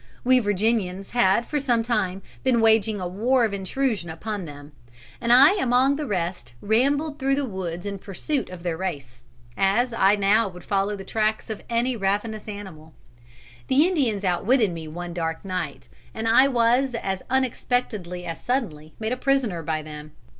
[0.23, 4.71] We Virginians had for some time been waging a war of intrusion upon them,
[5.21, 9.23] and I among the rest rambled through the woods in pursuit of their race,
[9.55, 12.95] as I now would follow the tracks of any ravenous animal.
[13.67, 19.11] The Indians outwitted me one dark night, and I was as unexpectedly as suddenly made
[19.11, 20.13] a prisoner by them.